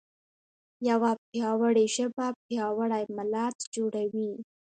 یوه 0.89 1.11
پیاوړې 1.29 1.85
ژبه 1.95 2.27
پیاوړی 2.45 3.03
ملت 3.17 3.57
جوړوي. 3.75 4.31